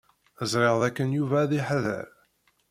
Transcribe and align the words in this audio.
Ẓriɣ 0.51 0.75
dakken 0.81 1.09
Yuba 1.17 1.37
ad 1.43 1.51
iḥader. 1.59 2.07